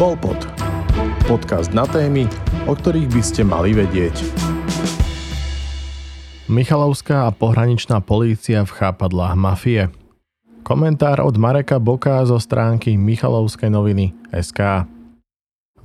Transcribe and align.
Polpod. 0.00 0.48
Podcast 1.28 1.76
na 1.76 1.84
témy, 1.84 2.24
o 2.64 2.72
ktorých 2.72 3.12
by 3.12 3.20
ste 3.20 3.44
mali 3.44 3.76
vedieť. 3.76 4.16
Michalovská 6.48 7.28
a 7.28 7.36
pohraničná 7.36 8.00
polícia 8.00 8.64
v 8.64 8.72
chápadlách 8.80 9.36
mafie. 9.36 9.92
Komentár 10.64 11.20
od 11.20 11.36
Mareka 11.36 11.76
Boka 11.76 12.24
zo 12.24 12.40
stránky 12.40 12.96
Michalovskej 12.96 13.68
noviny 13.68 14.16
SK. 14.32 14.88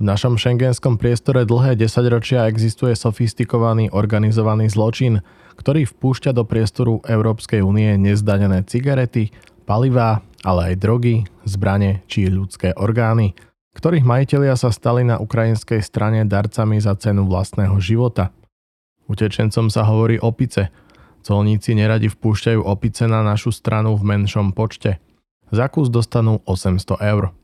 našom 0.00 0.40
šengenskom 0.40 0.96
priestore 0.96 1.44
dlhé 1.44 1.76
desaťročia 1.76 2.48
existuje 2.48 2.96
sofistikovaný 2.96 3.92
organizovaný 3.92 4.72
zločin, 4.72 5.20
ktorý 5.60 5.84
vpúšťa 5.92 6.32
do 6.32 6.48
priestoru 6.48 7.04
Európskej 7.04 7.60
únie 7.60 7.92
nezdanené 8.00 8.64
cigarety, 8.64 9.28
palivá, 9.68 10.24
ale 10.40 10.72
aj 10.72 10.74
drogy, 10.80 11.28
zbrane 11.44 12.00
či 12.08 12.32
ľudské 12.32 12.72
orgány, 12.80 13.36
ktorých 13.76 14.08
majitelia 14.08 14.56
sa 14.56 14.72
stali 14.72 15.04
na 15.04 15.20
ukrajinskej 15.20 15.84
strane 15.84 16.24
darcami 16.24 16.80
za 16.80 16.96
cenu 16.96 17.28
vlastného 17.28 17.76
života. 17.76 18.32
Utečencom 19.04 19.68
sa 19.68 19.84
hovorí 19.84 20.16
opice. 20.16 20.72
Colníci 21.20 21.76
neradi 21.76 22.08
vpúšťajú 22.08 22.64
opice 22.64 23.04
na 23.04 23.20
našu 23.20 23.52
stranu 23.52 23.92
v 24.00 24.16
menšom 24.16 24.56
počte. 24.56 24.96
Za 25.52 25.68
kus 25.68 25.92
dostanú 25.92 26.40
800 26.48 27.04
eur. 27.04 27.36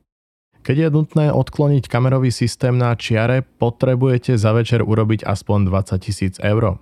Keď 0.62 0.76
je 0.78 0.88
nutné 0.94 1.26
odkloniť 1.34 1.90
kamerový 1.90 2.30
systém 2.30 2.78
na 2.78 2.94
čiare, 2.94 3.42
potrebujete 3.42 4.38
za 4.38 4.54
večer 4.54 4.80
urobiť 4.80 5.26
aspoň 5.26 5.68
20 5.68 5.98
tisíc 6.00 6.34
eur. 6.38 6.78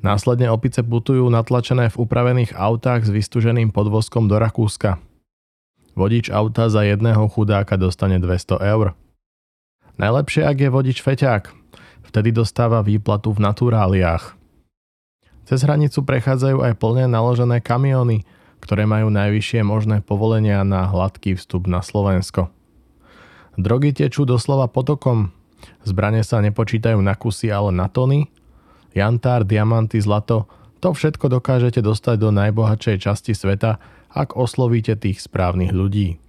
Následne 0.00 0.48
opice 0.48 0.80
putujú 0.86 1.26
natlačené 1.26 1.90
v 1.90 1.96
upravených 2.00 2.54
autách 2.54 3.08
s 3.08 3.10
vystúženým 3.10 3.74
podvozkom 3.74 4.30
do 4.30 4.38
Rakúska. 4.38 5.02
Vodič 5.94 6.26
auta 6.30 6.66
za 6.66 6.82
jedného 6.82 7.30
chudáka 7.30 7.78
dostane 7.78 8.18
200 8.18 8.58
eur. 8.58 8.98
Najlepšie, 9.94 10.42
ak 10.42 10.58
je 10.58 10.70
vodič 10.70 10.98
feťák. 10.98 11.54
Vtedy 12.10 12.34
dostáva 12.34 12.82
výplatu 12.82 13.30
v 13.30 13.42
naturáliách. 13.46 14.34
Cez 15.46 15.62
hranicu 15.62 16.02
prechádzajú 16.02 16.66
aj 16.66 16.74
plne 16.82 17.06
naložené 17.06 17.62
kamiony, 17.62 18.26
ktoré 18.58 18.90
majú 18.90 19.12
najvyššie 19.12 19.60
možné 19.62 20.02
povolenia 20.02 20.66
na 20.66 20.88
hladký 20.90 21.38
vstup 21.38 21.70
na 21.70 21.78
Slovensko. 21.78 22.50
Drogy 23.54 23.94
tečú 23.94 24.26
doslova 24.26 24.66
potokom. 24.66 25.30
Zbrane 25.86 26.26
sa 26.26 26.42
nepočítajú 26.42 26.98
na 26.98 27.14
kusy, 27.14 27.54
ale 27.54 27.70
na 27.70 27.86
tony. 27.86 28.34
Jantár, 28.96 29.46
diamanty, 29.46 30.02
zlato, 30.02 30.50
to 30.82 30.90
všetko 30.90 31.30
dokážete 31.30 31.80
dostať 31.80 32.16
do 32.18 32.28
najbohatšej 32.34 32.96
časti 33.04 33.32
sveta, 33.32 33.78
ak 34.14 34.38
oslovíte 34.38 34.94
tých 34.94 35.18
správnych 35.18 35.74
ľudí. 35.74 36.22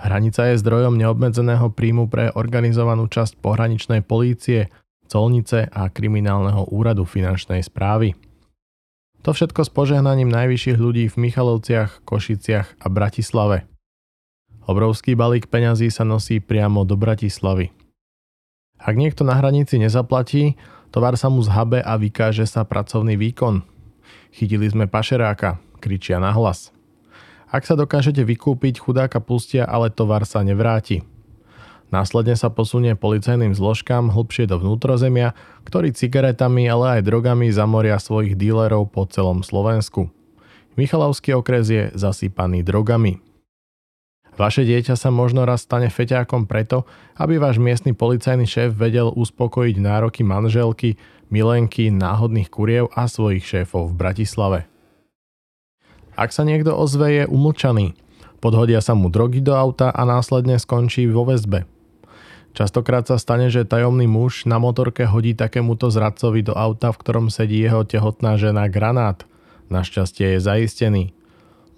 Hranica 0.00 0.48
je 0.48 0.62
zdrojom 0.62 0.96
neobmedzeného 0.96 1.68
príjmu 1.74 2.08
pre 2.08 2.32
organizovanú 2.32 3.10
časť 3.12 3.36
pohraničnej 3.44 4.00
polície, 4.00 4.72
colnice 5.04 5.68
a 5.68 5.92
kriminálneho 5.92 6.70
úradu 6.72 7.04
finančnej 7.04 7.60
správy. 7.60 8.16
To 9.26 9.34
všetko 9.34 9.66
s 9.66 9.70
požehnaním 9.74 10.30
najvyšších 10.30 10.78
ľudí 10.78 11.10
v 11.10 11.16
Michalovciach, 11.28 12.06
Košiciach 12.06 12.80
a 12.80 12.86
Bratislave. 12.86 13.66
Obrovský 14.70 15.18
balík 15.18 15.50
peňazí 15.50 15.90
sa 15.90 16.06
nosí 16.06 16.38
priamo 16.38 16.86
do 16.86 16.94
Bratislavy. 16.94 17.74
Ak 18.78 18.94
niekto 18.94 19.26
na 19.26 19.34
hranici 19.34 19.82
nezaplatí, 19.82 20.54
tovar 20.94 21.18
sa 21.18 21.26
mu 21.26 21.42
zhabe 21.42 21.82
a 21.82 21.98
vykáže 21.98 22.46
sa 22.46 22.62
pracovný 22.62 23.18
výkon. 23.18 23.66
Chytili 24.30 24.70
sme 24.70 24.86
pašeráka, 24.86 25.58
kričia 25.82 26.22
na 26.22 26.30
hlas. 26.30 26.70
Ak 27.48 27.64
sa 27.64 27.80
dokážete 27.80 28.20
vykúpiť, 28.28 28.76
chudáka 28.76 29.24
pustia, 29.24 29.64
ale 29.64 29.88
tovar 29.88 30.28
sa 30.28 30.44
nevráti. 30.44 31.00
Následne 31.88 32.36
sa 32.36 32.52
posunie 32.52 32.92
policajným 32.92 33.56
zložkám 33.56 34.12
hlbšie 34.12 34.44
do 34.44 34.60
vnútrozemia, 34.60 35.32
ktorí 35.64 35.96
cigaretami, 35.96 36.68
ale 36.68 37.00
aj 37.00 37.08
drogami 37.08 37.48
zamoria 37.48 37.96
svojich 37.96 38.36
dílerov 38.36 38.92
po 38.92 39.08
celom 39.08 39.40
Slovensku. 39.40 40.12
Michalovský 40.76 41.32
okres 41.32 41.72
je 41.72 41.88
zasypaný 41.96 42.60
drogami. 42.60 43.24
Vaše 44.36 44.62
dieťa 44.68 44.94
sa 44.94 45.08
možno 45.08 45.48
raz 45.48 45.64
stane 45.64 45.88
feťákom 45.88 46.46
preto, 46.46 46.84
aby 47.16 47.40
váš 47.40 47.58
miestny 47.58 47.96
policajný 47.96 48.44
šéf 48.44 48.76
vedel 48.76 49.10
uspokojiť 49.10 49.80
nároky 49.80 50.22
manželky, 50.22 51.00
milenky, 51.32 51.88
náhodných 51.90 52.52
kuriev 52.52 52.92
a 52.94 53.08
svojich 53.08 53.42
šéfov 53.42 53.90
v 53.90 53.98
Bratislave. 53.98 54.77
Ak 56.18 56.34
sa 56.34 56.42
niekto 56.42 56.74
ozve, 56.74 57.22
je 57.22 57.24
umlčaný. 57.30 57.94
Podhodia 58.42 58.82
sa 58.82 58.98
mu 58.98 59.06
drogy 59.06 59.38
do 59.38 59.54
auta 59.54 59.94
a 59.94 60.02
následne 60.02 60.58
skončí 60.58 61.06
vo 61.06 61.22
väzbe. 61.22 61.62
Častokrát 62.58 63.06
sa 63.06 63.22
stane, 63.22 63.54
že 63.54 63.62
tajomný 63.62 64.10
muž 64.10 64.42
na 64.42 64.58
motorke 64.58 65.06
hodí 65.06 65.38
takémuto 65.38 65.94
zradcovi 65.94 66.42
do 66.42 66.58
auta, 66.58 66.90
v 66.90 66.98
ktorom 66.98 67.30
sedí 67.30 67.62
jeho 67.62 67.86
tehotná 67.86 68.34
žena 68.34 68.66
granát. 68.66 69.22
Našťastie 69.70 70.34
je 70.34 70.40
zaistený. 70.42 71.04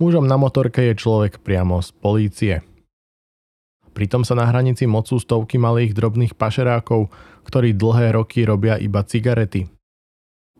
Mužom 0.00 0.24
na 0.24 0.40
motorke 0.40 0.88
je 0.88 0.96
človek 0.96 1.44
priamo 1.44 1.84
z 1.84 1.92
polície. 2.00 2.54
Pritom 3.92 4.24
sa 4.24 4.32
na 4.32 4.48
hranici 4.48 4.88
mocú 4.88 5.20
stovky 5.20 5.60
malých 5.60 5.92
drobných 5.92 6.32
pašerákov, 6.32 7.12
ktorí 7.44 7.76
dlhé 7.76 8.16
roky 8.16 8.48
robia 8.48 8.80
iba 8.80 9.04
cigarety. 9.04 9.68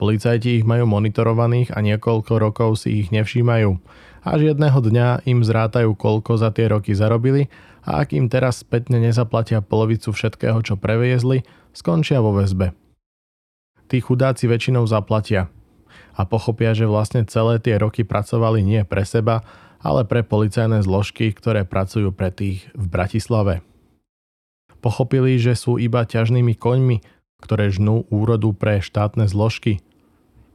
Policajti 0.00 0.56
ich 0.56 0.64
majú 0.64 0.88
monitorovaných 0.88 1.76
a 1.76 1.84
niekoľko 1.84 2.40
rokov 2.40 2.80
si 2.80 3.04
ich 3.04 3.12
nevšímajú. 3.12 3.76
Až 4.24 4.40
jedného 4.56 4.80
dňa 4.80 5.28
im 5.28 5.44
zrátajú, 5.44 5.92
koľko 5.92 6.40
za 6.40 6.48
tie 6.56 6.72
roky 6.72 6.96
zarobili 6.96 7.52
a 7.84 8.00
ak 8.00 8.16
im 8.16 8.32
teraz 8.32 8.64
spätne 8.64 8.96
nezaplatia 8.96 9.60
polovicu 9.60 10.16
všetkého, 10.16 10.56
čo 10.64 10.80
previezli, 10.80 11.44
skončia 11.76 12.24
vo 12.24 12.32
väzbe. 12.32 12.72
Tí 13.92 14.00
chudáci 14.00 14.48
väčšinou 14.48 14.88
zaplatia, 14.88 15.52
a 16.16 16.22
pochopia, 16.28 16.76
že 16.76 16.88
vlastne 16.88 17.24
celé 17.24 17.56
tie 17.62 17.80
roky 17.80 18.04
pracovali 18.04 18.60
nie 18.60 18.82
pre 18.84 19.08
seba, 19.08 19.40
ale 19.80 20.04
pre 20.04 20.20
policajné 20.20 20.84
zložky, 20.84 21.32
ktoré 21.32 21.64
pracujú 21.64 22.12
pre 22.12 22.28
tých 22.28 22.68
v 22.76 22.84
Bratislave. 22.88 23.64
Pochopili, 24.84 25.36
že 25.40 25.56
sú 25.56 25.80
iba 25.80 26.04
ťažnými 26.04 26.56
koňmi, 26.56 27.00
ktoré 27.40 27.72
žnú 27.72 28.04
úrodu 28.12 28.52
pre 28.52 28.84
štátne 28.84 29.28
zložky. 29.28 29.80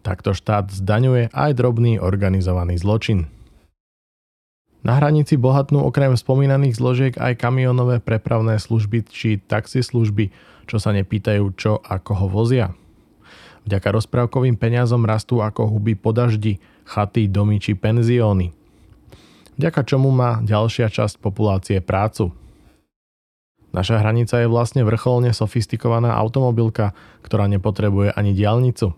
Takto 0.06 0.38
štát 0.38 0.70
zdaňuje 0.70 1.34
aj 1.34 1.52
drobný 1.58 1.98
organizovaný 1.98 2.78
zločin. 2.78 3.26
Na 4.86 5.02
hranici 5.02 5.34
bohatnú 5.34 5.82
okrem 5.82 6.14
spomínaných 6.14 6.78
zložiek 6.78 7.14
aj 7.18 7.42
kamionové 7.42 7.98
prepravné 7.98 8.62
služby 8.62 9.10
či 9.10 9.42
taxislužby, 9.42 10.30
čo 10.70 10.78
sa 10.78 10.94
nepýtajú 10.94 11.46
čo 11.58 11.82
a 11.82 11.98
koho 11.98 12.30
vozia. 12.30 12.78
Vďaka 13.66 13.90
rozprávkovým 13.98 14.62
peniazom 14.62 15.02
rastú 15.10 15.42
ako 15.42 15.74
huby 15.74 15.98
po 15.98 16.14
daždi, 16.14 16.62
chaty, 16.86 17.26
domy 17.26 17.58
či 17.58 17.74
penzióny. 17.74 18.54
Vďaka 19.58 19.82
čomu 19.90 20.14
má 20.14 20.38
ďalšia 20.46 20.86
časť 20.86 21.18
populácie 21.18 21.82
prácu. 21.82 22.30
Naša 23.74 23.98
hranica 24.06 24.38
je 24.38 24.46
vlastne 24.46 24.86
vrcholne 24.86 25.34
sofistikovaná 25.34 26.14
automobilka, 26.14 26.94
ktorá 27.26 27.50
nepotrebuje 27.50 28.14
ani 28.14 28.38
diálnicu. 28.38 28.94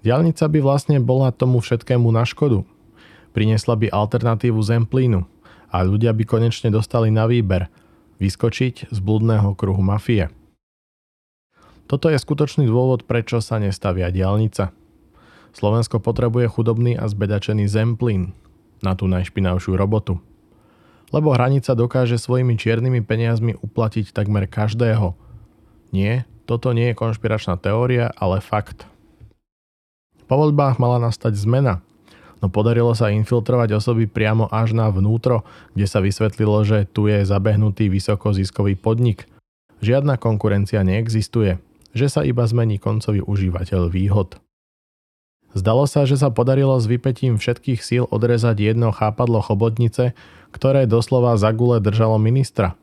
Diálnica 0.00 0.48
by 0.48 0.58
vlastne 0.64 0.96
bola 0.96 1.28
tomu 1.28 1.60
všetkému 1.60 2.08
na 2.08 2.24
škodu. 2.24 2.64
Prinesla 3.36 3.76
by 3.76 3.92
alternatívu 3.92 4.56
zemplínu 4.56 5.28
a 5.70 5.76
ľudia 5.84 6.16
by 6.16 6.24
konečne 6.24 6.72
dostali 6.72 7.12
na 7.12 7.28
výber 7.28 7.68
vyskočiť 8.20 8.92
z 8.92 8.98
blúdneho 9.00 9.52
kruhu 9.56 9.80
mafie. 9.80 10.28
Toto 11.88 12.06
je 12.06 12.18
skutočný 12.22 12.70
dôvod, 12.70 13.02
prečo 13.02 13.42
sa 13.42 13.58
nestavia 13.58 14.14
diálnica. 14.14 14.70
Slovensko 15.50 15.98
potrebuje 15.98 16.46
chudobný 16.46 16.94
a 16.94 17.10
zbedačený 17.10 17.66
zemplín 17.66 18.30
na 18.80 18.94
tú 18.94 19.10
najšpinavšiu 19.10 19.74
robotu. 19.74 20.22
Lebo 21.10 21.34
hranica 21.34 21.74
dokáže 21.74 22.22
svojimi 22.22 22.54
čiernymi 22.54 23.02
peniazmi 23.02 23.58
uplatiť 23.58 24.14
takmer 24.14 24.46
každého. 24.46 25.18
Nie, 25.90 26.30
toto 26.46 26.70
nie 26.70 26.94
je 26.94 26.98
konšpiračná 26.98 27.58
teória, 27.58 28.14
ale 28.14 28.38
fakt. 28.38 28.89
Po 30.30 30.38
voľbách 30.38 30.78
mala 30.78 31.02
nastať 31.02 31.34
zmena, 31.34 31.82
no 32.38 32.46
podarilo 32.46 32.94
sa 32.94 33.10
infiltrovať 33.10 33.74
osoby 33.74 34.06
priamo 34.06 34.46
až 34.46 34.78
na 34.78 34.86
vnútro, 34.86 35.42
kde 35.74 35.90
sa 35.90 35.98
vysvetlilo, 35.98 36.62
že 36.62 36.86
tu 36.86 37.10
je 37.10 37.26
zabehnutý 37.26 37.90
vysokoziskový 37.90 38.78
podnik. 38.78 39.26
Žiadna 39.82 40.22
konkurencia 40.22 40.86
neexistuje 40.86 41.58
že 41.92 42.06
sa 42.06 42.22
iba 42.22 42.46
zmení 42.46 42.78
koncový 42.78 43.22
užívateľ 43.24 43.90
výhod. 43.90 44.38
Zdalo 45.50 45.90
sa, 45.90 46.06
že 46.06 46.14
sa 46.14 46.30
podarilo 46.30 46.78
s 46.78 46.86
vypetím 46.86 47.34
všetkých 47.34 47.82
síl 47.82 48.04
odrezať 48.06 48.54
jedno 48.62 48.94
chápadlo 48.94 49.42
chobotnice, 49.42 50.14
ktoré 50.54 50.86
doslova 50.86 51.34
za 51.34 51.50
gule 51.50 51.82
držalo 51.82 52.22
ministra. 52.22 52.78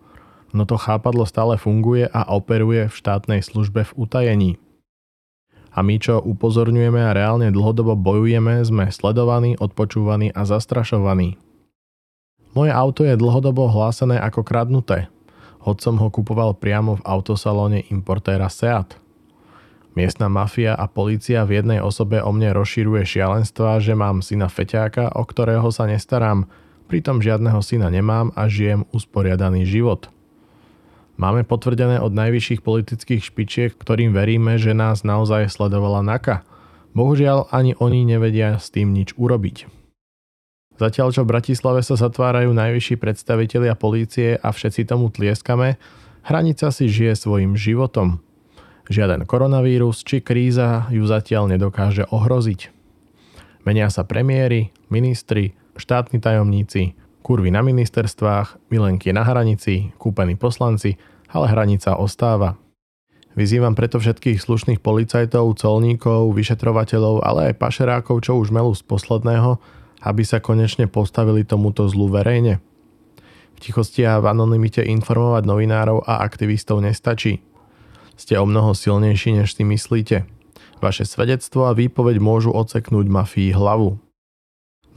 No 0.52 0.68
to 0.68 0.76
chápadlo 0.76 1.24
stále 1.24 1.56
funguje 1.56 2.12
a 2.12 2.28
operuje 2.28 2.92
v 2.92 2.96
štátnej 2.96 3.40
službe 3.40 3.88
v 3.88 3.96
utajení. 3.96 4.52
A 5.78 5.86
my, 5.86 6.02
čo 6.02 6.18
upozorňujeme 6.18 6.98
a 6.98 7.14
reálne 7.14 7.54
dlhodobo 7.54 7.94
bojujeme, 7.94 8.66
sme 8.66 8.90
sledovaní, 8.90 9.54
odpočúvaní 9.62 10.34
a 10.34 10.42
zastrašovaní. 10.42 11.38
Moje 12.58 12.74
auto 12.74 13.06
je 13.06 13.14
dlhodobo 13.14 13.70
hlásené 13.70 14.18
ako 14.18 14.42
kradnuté. 14.42 15.14
hoď 15.62 15.78
som 15.78 16.02
ho 16.02 16.10
kupoval 16.10 16.58
priamo 16.58 16.98
v 16.98 17.06
autosalóne 17.06 17.86
importéra 17.94 18.50
Seat. 18.50 18.98
Miestna 19.94 20.26
mafia 20.32 20.74
a 20.74 20.90
polícia 20.90 21.46
v 21.46 21.62
jednej 21.62 21.84
osobe 21.84 22.24
o 22.24 22.34
mne 22.34 22.58
rozšíruje 22.58 23.04
šialenstva, 23.06 23.78
že 23.78 23.94
mám 23.94 24.26
syna 24.26 24.50
feťáka, 24.50 25.14
o 25.14 25.22
ktorého 25.28 25.70
sa 25.70 25.86
nestarám, 25.86 26.50
pritom 26.90 27.22
žiadneho 27.22 27.62
syna 27.62 27.94
nemám 27.94 28.34
a 28.34 28.50
žijem 28.50 28.88
usporiadaný 28.96 29.68
život. 29.68 30.10
Máme 31.18 31.42
potvrdené 31.42 31.98
od 31.98 32.14
najvyšších 32.14 32.62
politických 32.62 33.22
špičiek, 33.26 33.72
ktorým 33.74 34.14
veríme, 34.14 34.62
že 34.62 34.78
nás 34.78 35.02
naozaj 35.02 35.50
sledovala 35.50 36.06
NAKA. 36.06 36.46
Bohužiaľ 36.94 37.50
ani 37.50 37.74
oni 37.82 38.06
nevedia 38.06 38.62
s 38.62 38.70
tým 38.70 38.94
nič 38.94 39.18
urobiť. 39.18 39.66
Zatiaľ 40.78 41.10
čo 41.10 41.26
v 41.26 41.34
Bratislave 41.34 41.82
sa 41.82 41.98
zatvárajú 41.98 42.54
najvyšší 42.54 43.02
predstavitelia 43.02 43.74
polície 43.74 44.38
a 44.38 44.54
všetci 44.54 44.86
tomu 44.86 45.10
tlieskame, 45.10 45.82
hranica 46.22 46.70
si 46.70 46.86
žije 46.86 47.18
svojim 47.18 47.58
životom. 47.58 48.22
Žiaden 48.86 49.26
koronavírus 49.26 50.06
či 50.06 50.22
kríza 50.22 50.86
ju 50.94 51.02
zatiaľ 51.10 51.50
nedokáže 51.50 52.06
ohroziť. 52.14 52.70
Menia 53.66 53.90
sa 53.90 54.06
premiéry, 54.06 54.70
ministri, 54.94 55.58
štátni 55.82 56.22
tajomníci, 56.22 56.94
kurvy 57.28 57.52
na 57.52 57.60
ministerstvách, 57.60 58.72
milenky 58.72 59.12
na 59.12 59.28
hranici, 59.28 59.92
kúpení 60.00 60.40
poslanci, 60.40 60.96
ale 61.28 61.52
hranica 61.52 62.00
ostáva. 62.00 62.56
Vyzývam 63.36 63.76
preto 63.76 64.00
všetkých 64.00 64.40
slušných 64.40 64.80
policajtov, 64.80 65.60
colníkov, 65.60 66.32
vyšetrovateľov, 66.32 67.28
ale 67.28 67.52
aj 67.52 67.60
pašerákov, 67.60 68.24
čo 68.24 68.40
už 68.40 68.56
melú 68.56 68.72
z 68.72 68.88
posledného, 68.88 69.60
aby 70.08 70.24
sa 70.24 70.40
konečne 70.40 70.88
postavili 70.88 71.44
tomuto 71.44 71.84
zlu 71.92 72.08
verejne. 72.08 72.64
V 73.54 73.58
tichosti 73.60 74.08
a 74.08 74.24
v 74.24 74.32
anonimite 74.32 74.80
informovať 74.88 75.44
novinárov 75.44 76.08
a 76.08 76.24
aktivistov 76.24 76.80
nestačí. 76.80 77.44
Ste 78.16 78.40
o 78.40 78.48
mnoho 78.48 78.72
silnejší, 78.72 79.36
než 79.36 79.52
si 79.52 79.68
myslíte. 79.68 80.24
Vaše 80.80 81.04
svedectvo 81.04 81.68
a 81.68 81.76
výpoveď 81.76 82.24
môžu 82.24 82.56
odseknúť 82.56 83.06
mafii 83.12 83.52
hlavu. 83.52 84.00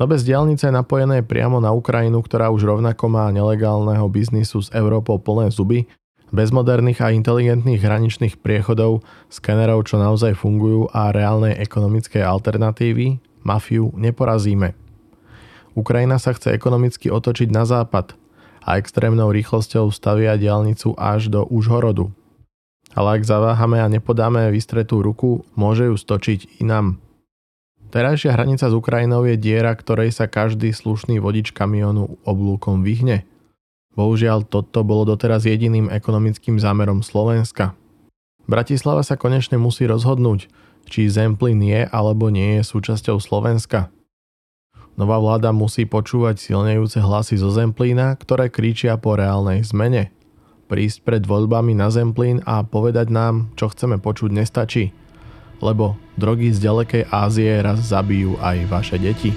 No 0.00 0.08
bez 0.08 0.24
diálnice 0.24 0.72
napojené 0.72 1.20
priamo 1.20 1.60
na 1.60 1.76
Ukrajinu, 1.76 2.24
ktorá 2.24 2.48
už 2.48 2.64
rovnako 2.64 3.04
má 3.12 3.28
nelegálneho 3.28 4.08
biznisu 4.08 4.64
s 4.64 4.72
Európou 4.72 5.20
plné 5.20 5.52
zuby, 5.52 5.84
bez 6.32 6.48
moderných 6.48 7.04
a 7.04 7.12
inteligentných 7.12 7.84
hraničných 7.84 8.40
priechodov, 8.40 9.04
skenerov, 9.28 9.84
čo 9.84 10.00
naozaj 10.00 10.40
fungujú 10.40 10.88
a 10.96 11.12
reálnej 11.12 11.52
ekonomickej 11.60 12.24
alternatívy, 12.24 13.20
mafiu 13.44 13.92
neporazíme. 13.92 14.72
Ukrajina 15.76 16.16
sa 16.16 16.32
chce 16.32 16.56
ekonomicky 16.56 17.12
otočiť 17.12 17.52
na 17.52 17.68
západ 17.68 18.16
a 18.64 18.80
extrémnou 18.80 19.28
rýchlosťou 19.28 19.92
stavia 19.92 20.40
diálnicu 20.40 20.96
až 20.96 21.28
do 21.28 21.44
Užhorodu. 21.44 22.08
Ale 22.96 23.20
ak 23.20 23.28
zaváhame 23.28 23.84
a 23.84 23.92
nepodáme 23.92 24.48
vystretú 24.48 25.04
ruku, 25.04 25.44
môže 25.52 25.92
ju 25.92 25.94
stočiť 25.94 26.62
inám. 26.64 27.09
Terajšia 27.90 28.38
hranica 28.38 28.70
s 28.70 28.74
Ukrajinou 28.74 29.26
je 29.26 29.34
diera, 29.34 29.74
ktorej 29.74 30.14
sa 30.14 30.30
každý 30.30 30.70
slušný 30.70 31.18
vodič 31.18 31.50
kamionu 31.50 32.22
oblúkom 32.22 32.86
vyhne. 32.86 33.26
Bohužiaľ, 33.98 34.46
toto 34.46 34.86
bolo 34.86 35.02
doteraz 35.02 35.42
jediným 35.42 35.90
ekonomickým 35.90 36.62
zámerom 36.62 37.02
Slovenska. 37.02 37.74
Bratislava 38.46 39.02
sa 39.02 39.18
konečne 39.18 39.58
musí 39.58 39.90
rozhodnúť, 39.90 40.46
či 40.86 41.10
Zemplín 41.10 41.58
je 41.66 41.90
alebo 41.90 42.30
nie 42.30 42.62
je 42.62 42.70
súčasťou 42.70 43.18
Slovenska. 43.18 43.90
Nová 44.94 45.18
vláda 45.18 45.50
musí 45.50 45.82
počúvať 45.82 46.38
silnejúce 46.38 47.02
hlasy 47.02 47.42
zo 47.42 47.50
Zemplína, 47.50 48.14
ktoré 48.22 48.54
kričia 48.54 49.02
po 49.02 49.18
reálnej 49.18 49.66
zmene. 49.66 50.14
Prísť 50.70 51.02
pred 51.02 51.22
voľbami 51.26 51.74
na 51.74 51.90
Zemplín 51.90 52.38
a 52.46 52.62
povedať 52.62 53.10
nám, 53.10 53.50
čo 53.58 53.66
chceme 53.66 53.98
počuť 53.98 54.30
nestačí. 54.30 54.94
Lebo 55.60 55.96
drogy 56.16 56.52
z 56.56 56.64
ďalekej 56.64 57.02
Ázie 57.12 57.60
raz 57.60 57.84
zabijú 57.84 58.40
aj 58.40 58.58
vaše 58.68 58.96
deti. 58.96 59.36